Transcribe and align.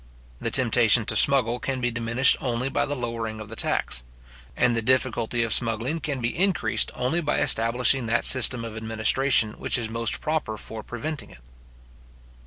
The 0.39 0.49
temptation 0.49 1.05
to 1.05 1.15
smuggle 1.15 1.59
can 1.59 1.79
be 1.79 1.91
diminished 1.91 2.35
only 2.41 2.69
by 2.69 2.87
the 2.87 2.95
lowering 2.95 3.39
of 3.39 3.49
the 3.49 3.55
tax; 3.55 4.03
and 4.57 4.75
the 4.75 4.81
difficulty 4.81 5.43
of 5.43 5.53
smuggling 5.53 5.99
can 5.99 6.19
be 6.21 6.35
increased 6.35 6.89
only 6.95 7.21
by 7.21 7.39
establishing 7.39 8.07
that 8.07 8.25
system 8.25 8.65
of 8.65 8.75
administration 8.75 9.51
which 9.59 9.77
is 9.77 9.89
most 9.89 10.19
proper 10.19 10.57
for 10.57 10.81
preventing 10.81 11.29
it. 11.29 11.37